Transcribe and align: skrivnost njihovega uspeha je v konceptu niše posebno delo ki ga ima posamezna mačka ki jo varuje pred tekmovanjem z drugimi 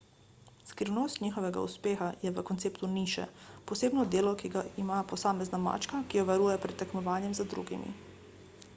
skrivnost 0.69 1.19
njihovega 1.23 1.65
uspeha 1.67 2.07
je 2.21 2.31
v 2.37 2.43
konceptu 2.47 2.89
niše 2.93 3.27
posebno 3.73 4.05
delo 4.15 4.33
ki 4.41 4.51
ga 4.57 4.63
ima 4.85 5.01
posamezna 5.13 5.59
mačka 5.69 5.99
ki 6.09 6.21
jo 6.21 6.23
varuje 6.31 6.57
pred 6.65 6.79
tekmovanjem 6.83 7.37
z 7.41 7.45
drugimi 7.55 7.93